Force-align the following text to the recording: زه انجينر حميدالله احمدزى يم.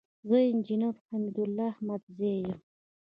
زه 0.29 0.37
انجينر 0.51 0.93
حميدالله 1.05 1.65
احمدزى 1.73 2.29
يم. 2.45 2.59